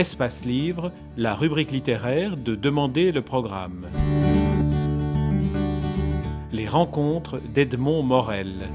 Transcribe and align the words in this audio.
Espace 0.00 0.46
Livre, 0.46 0.92
la 1.18 1.34
rubrique 1.34 1.72
littéraire 1.72 2.38
de 2.38 2.54
Demander 2.54 3.12
le 3.12 3.20
programme. 3.20 3.84
Les 6.54 6.66
rencontres 6.66 7.38
d'Edmond 7.52 8.02
Morel. 8.02 8.70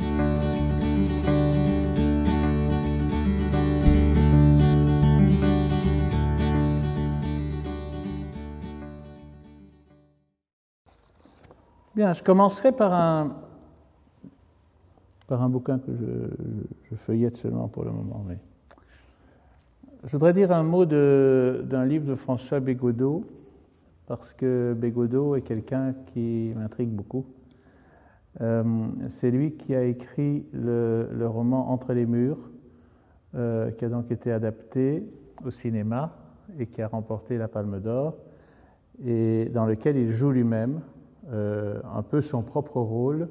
Bien, 11.95 12.13
je 12.13 12.21
commencerai 12.21 12.71
par 12.71 12.93
un, 12.93 13.35
par 15.25 15.41
un 15.41 15.49
bouquin 15.49 15.79
que 15.79 15.91
je, 15.91 16.91
je, 16.91 16.95
feuillette 16.95 17.35
seulement 17.35 17.67
pour 17.67 17.83
le 17.83 17.91
moment. 17.91 18.23
Mais... 18.27 18.37
Je 20.05 20.11
voudrais 20.11 20.33
dire 20.33 20.51
un 20.51 20.61
mot 20.61 20.85
d'un 20.85 21.85
livre 21.85 22.05
de 22.05 22.13
François 22.13 22.59
Bégodeau, 22.59 23.25
parce 24.05 24.35
que 24.35 24.75
Bégodeau 24.77 25.35
est 25.35 25.41
quelqu'un 25.41 25.95
qui 26.13 26.53
m'intrigue 26.55 26.91
beaucoup. 26.91 27.25
Euh, 28.39 28.63
C'est 29.09 29.31
lui 29.31 29.53
qui 29.53 29.73
a 29.73 29.83
écrit 29.83 30.45
le, 30.53 31.25
roman 31.25 31.71
Entre 31.71 31.93
les 31.93 32.05
murs, 32.05 32.37
euh, 33.33 33.71
qui 33.71 33.83
a 33.83 33.89
donc 33.89 34.11
été 34.11 34.31
adapté 34.31 35.03
au 35.43 35.49
cinéma 35.49 36.15
et 36.59 36.67
qui 36.67 36.83
a 36.83 36.87
remporté 36.87 37.39
la 37.39 37.47
Palme 37.47 37.79
d'Or, 37.79 38.15
et 39.03 39.49
dans 39.55 39.65
lequel 39.65 39.97
il 39.97 40.11
joue 40.11 40.29
lui-même 40.29 40.81
euh, 41.31 41.81
un 41.95 42.03
peu 42.03 42.21
son 42.21 42.43
propre 42.43 42.79
rôle, 42.79 43.27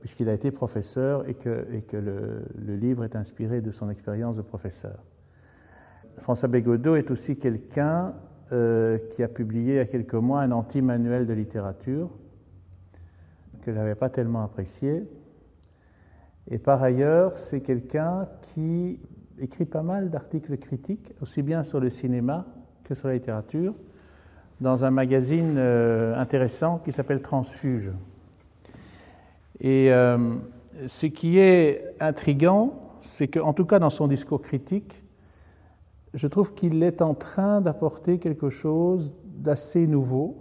puisqu'il 0.00 0.28
a 0.28 0.32
été 0.32 0.50
professeur 0.50 1.28
et 1.28 1.34
que, 1.34 1.64
le, 1.92 2.74
livre 2.74 3.04
est 3.04 3.14
inspiré 3.14 3.60
de 3.60 3.70
son 3.70 3.88
expérience 3.88 4.36
de 4.36 4.42
professeur. 4.42 4.98
François 6.18 6.48
Bégodeau 6.48 6.96
est 6.96 7.10
aussi 7.10 7.38
quelqu'un 7.38 8.14
euh, 8.52 8.98
qui 9.10 9.22
a 9.22 9.28
publié 9.28 9.74
il 9.74 9.76
y 9.76 9.80
a 9.80 9.86
quelques 9.86 10.14
mois 10.14 10.40
un 10.40 10.52
anti-manuel 10.52 11.26
de 11.26 11.32
littérature 11.32 12.10
que 13.62 13.72
je 13.72 13.78
n'avais 13.78 13.94
pas 13.94 14.10
tellement 14.10 14.42
apprécié. 14.42 15.04
Et 16.50 16.58
par 16.58 16.82
ailleurs, 16.82 17.38
c'est 17.38 17.60
quelqu'un 17.60 18.28
qui 18.42 18.98
écrit 19.38 19.64
pas 19.64 19.82
mal 19.82 20.10
d'articles 20.10 20.56
critiques, 20.58 21.14
aussi 21.20 21.42
bien 21.42 21.64
sur 21.64 21.80
le 21.80 21.88
cinéma 21.88 22.46
que 22.84 22.94
sur 22.94 23.08
la 23.08 23.14
littérature, 23.14 23.74
dans 24.60 24.84
un 24.84 24.90
magazine 24.90 25.54
euh, 25.56 26.16
intéressant 26.16 26.78
qui 26.78 26.92
s'appelle 26.92 27.22
Transfuge. 27.22 27.90
Et 29.60 29.92
euh, 29.92 30.34
ce 30.86 31.06
qui 31.06 31.38
est 31.38 31.94
intrigant, 32.00 32.98
c'est 33.00 33.28
qu'en 33.28 33.52
tout 33.52 33.64
cas 33.64 33.78
dans 33.78 33.90
son 33.90 34.08
discours 34.08 34.42
critique, 34.42 35.01
je 36.14 36.26
trouve 36.26 36.54
qu'il 36.54 36.82
est 36.82 37.02
en 37.02 37.14
train 37.14 37.60
d'apporter 37.60 38.18
quelque 38.18 38.50
chose 38.50 39.14
d'assez 39.24 39.86
nouveau, 39.86 40.36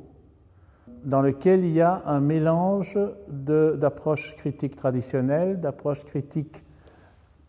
dans 1.05 1.22
lequel 1.22 1.66
il 1.66 1.73
y 1.73 1.81
a 1.81 2.03
un 2.05 2.19
mélange 2.19 2.97
d'approches 3.30 4.36
critiques 4.36 4.75
traditionnelles, 4.75 5.59
d'approches 5.59 6.03
critiques, 6.03 6.64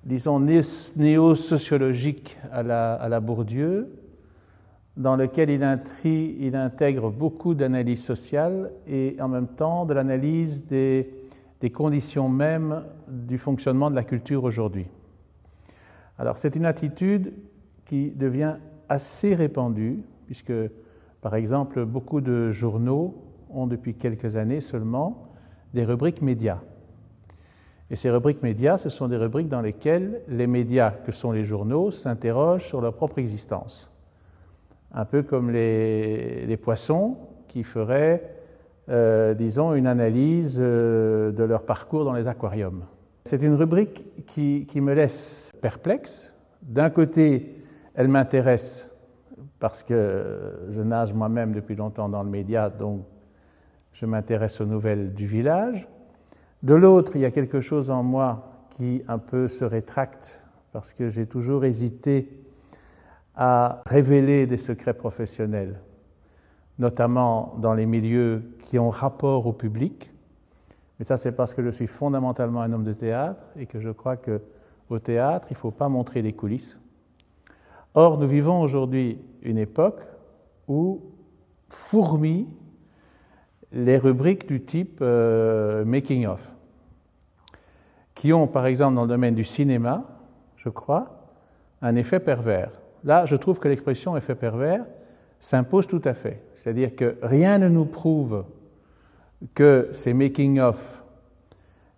disons, 0.04 0.40
néo-sociologiques 0.40 2.38
à 2.50 2.62
la, 2.62 3.20
Bourdieu, 3.20 3.98
dans 4.96 5.16
lequel 5.16 5.50
il 5.50 6.56
intègre 6.56 7.10
beaucoup 7.10 7.54
d'analyse 7.54 8.02
sociale 8.02 8.70
et 8.86 9.16
en 9.20 9.28
même 9.28 9.48
temps 9.48 9.84
de 9.84 9.94
l'analyse 9.94 10.66
des, 10.66 11.12
des, 11.60 11.70
conditions 11.70 12.28
mêmes 12.28 12.84
du 13.08 13.38
fonctionnement 13.38 13.90
de 13.90 13.96
la 13.96 14.04
culture 14.04 14.44
aujourd'hui. 14.44 14.86
Alors 16.18 16.38
c'est 16.38 16.56
une 16.56 16.66
attitude 16.66 17.32
qui 17.86 18.10
devient 18.10 18.56
assez 18.88 19.34
répandue, 19.34 20.02
puisque 20.26 20.52
par 21.20 21.34
exemple 21.34 21.84
beaucoup 21.84 22.20
de 22.20 22.50
journaux 22.50 23.14
ont 23.50 23.66
depuis 23.66 23.94
quelques 23.94 24.36
années 24.36 24.60
seulement 24.60 25.28
des 25.74 25.84
rubriques 25.84 26.22
médias. 26.22 26.60
Et 27.90 27.96
ces 27.96 28.10
rubriques 28.10 28.42
médias, 28.42 28.78
ce 28.78 28.88
sont 28.88 29.08
des 29.08 29.18
rubriques 29.18 29.48
dans 29.48 29.60
lesquelles 29.60 30.22
les 30.28 30.46
médias, 30.46 30.90
que 30.90 31.12
sont 31.12 31.32
les 31.32 31.44
journaux, 31.44 31.90
s'interrogent 31.90 32.66
sur 32.66 32.80
leur 32.80 32.94
propre 32.94 33.18
existence 33.18 33.92
un 34.94 35.04
peu 35.04 35.22
comme 35.22 35.50
les, 35.50 36.46
les 36.46 36.56
poissons 36.56 37.16
qui 37.48 37.64
feraient, 37.64 38.22
euh, 38.88 39.34
disons, 39.34 39.74
une 39.74 39.86
analyse 39.86 40.58
euh, 40.60 41.32
de 41.32 41.44
leur 41.44 41.62
parcours 41.62 42.04
dans 42.04 42.12
les 42.12 42.28
aquariums. 42.28 42.84
C'est 43.24 43.42
une 43.42 43.54
rubrique 43.54 44.04
qui, 44.26 44.66
qui, 44.68 44.80
me 44.80 44.94
laisse 44.94 45.52
perplexe. 45.60 46.32
D'un 46.62 46.90
côté, 46.90 47.56
elle 47.94 48.08
m'intéresse 48.08 48.90
parce 49.58 49.82
que 49.82 50.68
je 50.70 50.80
nage 50.80 51.12
moi-même 51.12 51.52
depuis 51.52 51.76
longtemps 51.76 52.08
dans 52.08 52.22
le 52.22 52.30
média, 52.30 52.70
donc 52.70 53.04
je 53.92 54.06
m'intéresse 54.06 54.60
aux 54.60 54.66
nouvelles 54.66 55.14
du 55.14 55.26
village. 55.26 55.88
De 56.62 56.74
l'autre, 56.74 57.16
il 57.16 57.22
y 57.22 57.24
a 57.24 57.30
quelque 57.30 57.60
chose 57.60 57.90
en 57.90 58.02
moi 58.02 58.66
qui 58.70 59.02
un 59.08 59.18
peu 59.18 59.48
se 59.48 59.64
rétracte 59.64 60.42
parce 60.72 60.92
que 60.92 61.10
j'ai 61.10 61.26
toujours 61.26 61.64
hésité 61.64 62.28
à 63.34 63.82
révéler 63.86 64.46
des 64.46 64.56
secrets 64.56 64.94
professionnels, 64.94 65.80
notamment 66.78 67.56
dans 67.58 67.74
les 67.74 67.86
milieux 67.86 68.42
qui 68.62 68.78
ont 68.78 68.90
rapport 68.90 69.46
au 69.46 69.52
public. 69.52 70.10
Mais 70.98 71.04
ça, 71.04 71.16
c'est 71.16 71.32
parce 71.32 71.54
que 71.54 71.62
je 71.62 71.70
suis 71.70 71.86
fondamentalement 71.86 72.62
un 72.62 72.72
homme 72.72 72.84
de 72.84 72.92
théâtre 72.92 73.42
et 73.56 73.66
que 73.66 73.80
je 73.80 73.90
crois 73.90 74.16
que 74.16 74.40
au 74.88 74.98
théâtre, 74.98 75.48
il 75.50 75.54
ne 75.54 75.58
faut 75.58 75.70
pas 75.70 75.88
montrer 75.88 76.22
les 76.22 76.32
coulisses. 76.32 76.78
Or, 77.94 78.18
nous 78.18 78.28
vivons 78.28 78.60
aujourd'hui 78.60 79.18
une 79.42 79.58
époque 79.58 80.00
où 80.68 81.00
fourmillent 81.68 82.48
les 83.72 83.98
rubriques 83.98 84.46
du 84.46 84.62
type 84.62 84.98
euh, 85.02 85.84
making 85.84 86.26
of, 86.26 86.46
qui 88.14 88.32
ont, 88.32 88.46
par 88.46 88.66
exemple, 88.66 88.94
dans 88.94 89.02
le 89.02 89.08
domaine 89.08 89.34
du 89.34 89.44
cinéma, 89.44 90.04
je 90.56 90.68
crois, 90.68 91.28
un 91.80 91.96
effet 91.96 92.20
pervers. 92.20 92.70
Là, 93.04 93.26
je 93.26 93.36
trouve 93.36 93.58
que 93.58 93.68
l'expression 93.68 94.16
effet 94.16 94.34
pervers 94.34 94.84
s'impose 95.40 95.86
tout 95.86 96.02
à 96.04 96.14
fait. 96.14 96.42
C'est-à-dire 96.54 96.94
que 96.94 97.16
rien 97.22 97.58
ne 97.58 97.68
nous 97.68 97.84
prouve 97.84 98.44
que 99.54 99.88
ces 99.92 100.14
making-of 100.14 101.01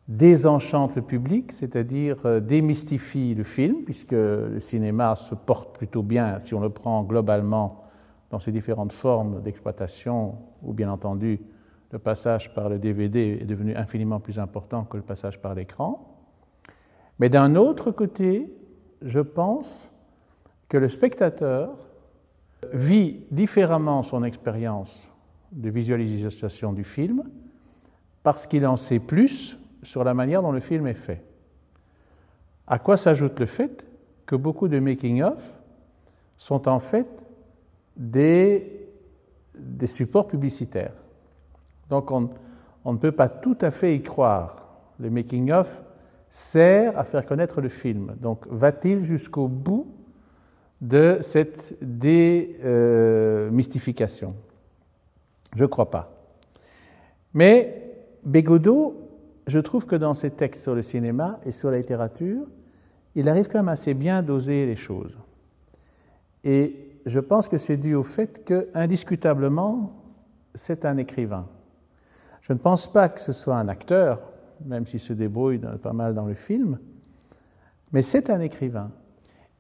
désenchantent 0.09 0.97
le 0.97 1.03
public, 1.03 1.53
c'est-à-dire 1.53 2.19
euh, 2.27 2.41
démystifient 2.41 3.35
le 3.35 3.45
film, 3.45 3.85
puisque 3.85 4.13
le 4.13 4.61
cinéma 4.61 5.17
se 5.17 5.35
porte 5.35 5.77
plutôt 5.77 6.03
bien 6.03 6.41
si 6.41 6.55
on 6.55 6.61
le 6.61 6.71
prend 6.71 7.03
globalement 7.03 7.85
dans 8.31 8.39
ses 8.39 8.53
différentes 8.53 8.93
formes 8.93 9.43
d'exploitation, 9.43 10.35
ou 10.63 10.73
bien 10.73 10.91
entendu, 10.91 11.41
le 11.91 11.99
passage 11.99 12.53
par 12.55 12.69
le 12.69 12.79
DVD 12.79 13.39
est 13.41 13.45
devenu 13.45 13.77
infiniment 13.77 14.19
plus 14.19 14.39
important 14.39 14.85
que 14.85 14.97
le 14.97 15.03
passage 15.03 15.41
par 15.41 15.55
l'écran. 15.55 16.19
Mais 17.21 17.29
d'un 17.29 17.55
autre 17.55 17.93
côté, 17.93 18.53
je 19.01 19.21
pense 19.21 19.91
que 20.69 20.77
le 20.77 20.89
spectateur 20.89 21.77
vit 22.73 23.21
différemment 23.31 24.03
son 24.03 24.25
expérience 24.25 25.09
de 25.53 25.71
visualisation 25.71 26.73
du 26.73 26.83
film 26.83 27.23
parce 28.25 28.47
qu'il 28.47 28.67
en 28.67 28.77
sait 28.77 28.99
plus 28.99 29.57
sur 29.85 30.05
la 30.05 30.15
manière 30.15 30.41
dont 30.43 30.53
le 30.53 30.61
film 30.61 30.87
est 30.87 30.95
fait. 30.95 31.21
À 32.67 32.79
quoi 32.79 32.97
s'ajoute 32.97 33.39
le 33.41 33.47
fait 33.47 33.87
que 34.27 34.37
beaucoup 34.37 34.69
de 34.69 34.79
making-of 34.79 35.43
sont 36.39 36.67
en 36.69 36.79
fait 36.81 37.27
des, 37.97 38.89
supports 39.85 40.27
publicitaires. 40.27 40.95
Donc 41.91 42.11
on, 42.11 42.31
ne 42.87 42.97
peut 42.97 43.13
pas 43.13 43.29
tout 43.29 43.59
à 43.61 43.71
fait 43.71 43.95
y 43.95 44.01
croire. 44.03 44.67
Le 44.99 45.11
making-of 45.11 45.69
sert 46.31 46.99
à 46.99 47.05
faire 47.05 47.27
connaître 47.27 47.61
le 47.61 47.69
film. 47.69 48.17
Donc 48.21 48.47
va-t-il 48.49 49.05
jusqu'au 49.05 49.49
bout 49.49 49.87
de 50.81 51.19
cette 51.21 51.77
démystification 51.83 54.35
Je 55.55 55.63
ne 55.63 55.69
crois 55.69 55.91
pas. 55.91 56.11
Mais 57.35 57.85
Bégodeau, 58.25 59.04
je 59.47 59.59
trouve 59.59 59.87
que 59.87 59.97
dans 59.97 60.15
ses 60.15 60.31
textes 60.31 60.63
sur 60.63 60.75
le 60.75 60.83
cinéma 60.83 61.41
et 61.45 61.53
sur 61.53 61.71
la 61.71 61.79
littérature, 61.79 62.47
il 63.15 63.29
arrive 63.29 63.49
quand 63.49 63.59
même 63.59 63.69
assez 63.69 63.95
bien 63.95 64.23
d'oser 64.23 64.67
les 64.67 64.77
choses. 64.77 65.17
Et 66.43 66.99
je 67.07 67.21
pense 67.21 67.49
que 67.49 67.59
c'est 67.59 67.77
dû 67.77 67.95
au 67.95 68.03
fait 68.03 68.45
que, 68.45 68.69
indiscutablement, 68.75 69.93
c'est 70.55 70.85
un 70.85 70.97
écrivain. 70.97 71.47
Je 72.41 72.53
ne 72.53 72.59
pense 72.59 72.91
pas 72.91 73.09
que 73.09 73.21
ce 73.21 73.33
soit 73.33 73.57
un 73.57 73.69
acteur, 73.69 74.21
même 74.65 74.87
s'il 74.87 75.01
se 75.01 75.13
débrouille 75.13 75.61
pas 75.83 75.93
mal 75.93 76.15
dans 76.15 76.27
le 76.27 76.35
film, 76.35 76.79
mais 77.93 78.03
c'est 78.03 78.31
un 78.31 78.41
écrivain. 78.41 78.91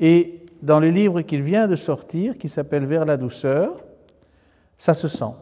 Et 0.00 0.44
dans 0.62 0.80
le 0.80 0.90
livre 0.90 1.22
qu'il 1.22 1.42
vient 1.42 1.68
de 1.68 1.76
sortir, 1.76 2.36
qui 2.36 2.48
s'appelle 2.48 2.86
Vers 2.86 3.04
la 3.04 3.16
douceur, 3.16 3.84
ça 4.76 4.94
se 4.94 5.08
sent. 5.08 5.32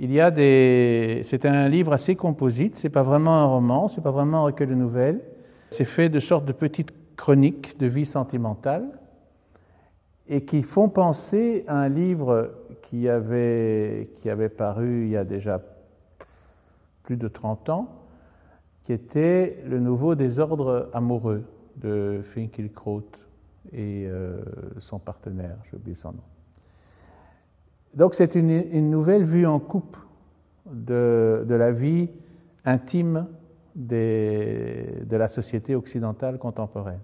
Il 0.00 0.12
y 0.12 0.20
a 0.20 0.30
des. 0.30 1.22
C'est 1.24 1.44
un 1.44 1.68
livre 1.68 1.92
assez 1.92 2.14
composite, 2.14 2.76
c'est 2.76 2.88
pas 2.88 3.02
vraiment 3.02 3.34
un 3.34 3.46
roman, 3.46 3.88
c'est 3.88 4.00
pas 4.00 4.12
vraiment 4.12 4.38
un 4.38 4.42
recueil 4.44 4.68
de 4.68 4.74
nouvelles. 4.74 5.20
C'est 5.70 5.84
fait 5.84 6.08
de 6.08 6.20
sortes 6.20 6.44
de 6.44 6.52
petites 6.52 6.92
chroniques 7.16 7.76
de 7.78 7.86
vie 7.86 8.06
sentimentale. 8.06 8.84
et 10.28 10.44
qui 10.44 10.62
font 10.62 10.88
penser 10.88 11.64
à 11.66 11.78
un 11.80 11.88
livre 11.88 12.52
qui 12.82 13.08
avait, 13.08 14.10
qui 14.14 14.30
avait 14.30 14.50
paru 14.50 15.04
il 15.04 15.10
y 15.10 15.16
a 15.16 15.24
déjà 15.24 15.60
plus 17.02 17.16
de 17.16 17.28
30 17.28 17.68
ans, 17.70 17.88
qui 18.82 18.92
était 18.92 19.62
Le 19.66 19.80
nouveau 19.80 20.14
désordre 20.14 20.90
amoureux 20.92 21.44
de 21.76 22.20
Finkielkraut 22.34 23.10
et 23.72 24.06
euh, 24.06 24.42
son 24.78 24.98
partenaire, 24.98 25.56
j'ai 25.70 25.76
oublié 25.76 25.94
son 25.96 26.12
nom. 26.12 26.37
Donc 27.98 28.14
c'est 28.14 28.36
une, 28.36 28.90
nouvelle 28.90 29.24
vue 29.24 29.44
en 29.44 29.58
coupe 29.58 29.96
de, 30.70 31.44
la 31.48 31.72
vie 31.72 32.08
intime 32.64 33.26
de 33.74 35.04
la 35.10 35.26
société 35.26 35.74
occidentale 35.74 36.38
contemporaine. 36.38 37.00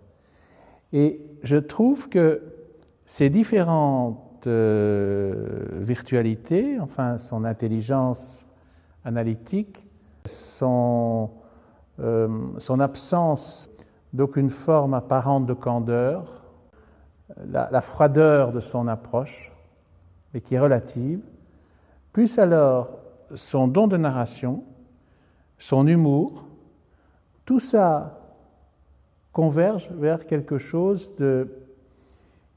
Et 0.92 1.20
je 1.42 1.56
trouve 1.56 2.08
que 2.08 2.42
ces 3.06 3.28
différentes 3.28 4.46
euh, 4.46 5.64
virtualités, 5.80 6.78
enfin 6.78 7.18
son 7.18 7.44
intelligence 7.44 8.46
analytique, 9.04 9.84
son, 10.24 11.28
euh, 11.98 12.28
son 12.58 12.78
absence 12.78 13.68
d'aucune 14.12 14.50
forme 14.50 14.94
apparente 14.94 15.46
de 15.46 15.54
candeur, 15.54 16.44
la, 17.48 17.80
froideur 17.80 18.52
de 18.52 18.60
son 18.60 18.86
approche, 18.86 19.50
mais 20.34 20.40
qui 20.40 20.56
est 20.56 20.60
relative, 20.60 21.20
plus 22.12 22.38
alors 22.38 22.98
son 23.36 23.68
don 23.68 23.86
de 23.86 23.96
narration, 23.96 24.64
son 25.58 25.86
humour, 25.86 26.44
tout 27.44 27.60
ça 27.60 28.20
converge 29.32 29.88
vers 29.92 30.26
quelque 30.26 30.58
chose 30.58 31.12
de, 31.18 31.48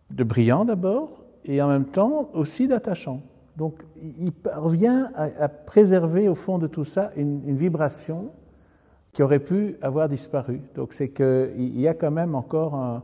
brillant 0.09 0.65
d'abord 0.65 1.23
et 1.45 1.61
en 1.61 1.67
même 1.67 1.85
temps 1.85 2.29
aussi 2.33 2.67
d'attachant. 2.67 3.21
Donc 3.55 3.83
il 4.01 4.31
parvient 4.31 5.11
à, 5.15 5.29
à, 5.39 5.47
préserver 5.47 6.27
au 6.27 6.35
fond 6.35 6.57
de 6.57 6.67
tout 6.67 6.85
ça 6.85 7.11
une, 7.15 7.41
une, 7.47 7.57
vibration 7.57 8.29
qui 9.11 9.23
aurait 9.23 9.39
pu 9.39 9.75
avoir 9.81 10.07
disparu. 10.07 10.61
Donc 10.75 10.93
c'est 10.93 11.09
qu'il 11.09 11.79
y 11.79 11.87
a 11.87 11.93
quand 11.95 12.11
même 12.11 12.35
encore 12.35 12.75
un, 12.75 13.03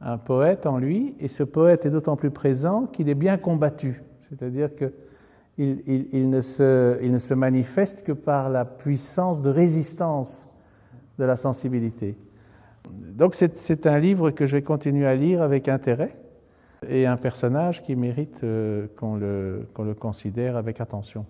un, 0.00 0.18
poète 0.18 0.66
en 0.66 0.78
lui, 0.78 1.14
et 1.20 1.28
ce 1.28 1.42
poète 1.42 1.86
est 1.86 1.90
d'autant 1.90 2.16
plus 2.16 2.30
présent 2.30 2.86
qu'il 2.86 3.08
est 3.08 3.14
bien 3.14 3.36
combattu. 3.36 4.02
C'est-à-dire 4.28 4.70
qu'il 4.74 4.92
il, 5.58 6.30
ne 6.30 6.40
se, 6.40 7.34
manifeste 7.34 8.02
que 8.02 8.12
par 8.12 8.50
la 8.50 8.64
puissance 8.64 9.42
de 9.42 9.50
résistance 9.50 10.52
de 11.18 11.24
la 11.24 11.36
sensibilité. 11.36 12.16
Donc 12.90 13.34
c'est 13.34 13.86
un 13.86 13.98
livre 13.98 14.30
que 14.30 14.46
je 14.46 14.56
vais 14.56 14.62
continuer 14.62 15.06
à 15.06 15.16
lire 15.16 15.42
avec 15.42 15.68
intérêt 15.68 16.12
et 16.88 17.06
un 17.06 17.16
personnage 17.16 17.82
qui 17.82 17.96
mérite 17.96 18.42
euh, 18.44 18.86
qu'on 18.96 19.16
le, 19.16 19.66
qu 19.74 19.82
le 19.82 19.94
considère 19.94 20.56
avec 20.56 20.80
attention. 20.80 21.24